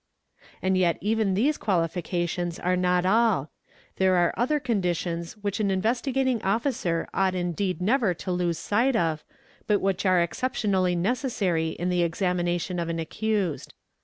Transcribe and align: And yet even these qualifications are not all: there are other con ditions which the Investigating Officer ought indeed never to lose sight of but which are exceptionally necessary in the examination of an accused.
And 0.63 0.79
yet 0.79 0.97
even 0.99 1.35
these 1.35 1.59
qualifications 1.59 2.57
are 2.57 2.75
not 2.75 3.05
all: 3.05 3.51
there 3.97 4.15
are 4.15 4.33
other 4.35 4.59
con 4.59 4.81
ditions 4.81 5.33
which 5.33 5.59
the 5.59 5.69
Investigating 5.71 6.41
Officer 6.41 7.07
ought 7.13 7.35
indeed 7.35 7.83
never 7.83 8.15
to 8.15 8.31
lose 8.31 8.57
sight 8.57 8.95
of 8.95 9.23
but 9.67 9.79
which 9.79 10.03
are 10.03 10.19
exceptionally 10.19 10.95
necessary 10.95 11.69
in 11.69 11.89
the 11.89 12.01
examination 12.01 12.79
of 12.79 12.89
an 12.89 12.97
accused. 12.97 13.75